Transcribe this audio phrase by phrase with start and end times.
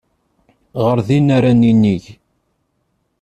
[0.83, 2.03] Ɣer din ara ninig.